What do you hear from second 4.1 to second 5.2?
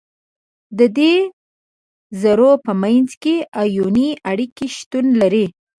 اړیکه شتون